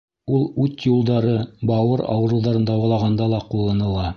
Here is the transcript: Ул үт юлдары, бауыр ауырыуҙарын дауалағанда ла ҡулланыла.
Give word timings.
Ул 0.35 0.45
үт 0.63 0.85
юлдары, 0.87 1.35
бауыр 1.73 2.05
ауырыуҙарын 2.17 2.67
дауалағанда 2.71 3.33
ла 3.35 3.47
ҡулланыла. 3.53 4.09